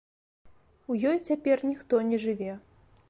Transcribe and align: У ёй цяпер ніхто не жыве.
У 0.93 0.97
ёй 1.09 1.17
цяпер 1.27 1.57
ніхто 1.73 2.01
не 2.09 2.17
жыве. 2.25 2.51